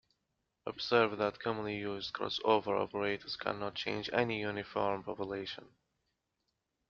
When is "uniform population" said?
4.39-5.75